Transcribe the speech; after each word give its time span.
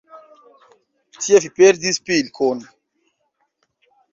Tie 1.19 1.41
vi 1.45 1.51
perdis 1.59 2.01
pilkon. 2.07 2.67